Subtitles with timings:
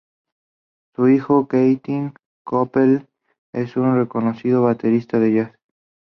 [0.95, 3.05] Su hijo Keith Copeland
[3.53, 5.51] es un reconocido baterista de jazz.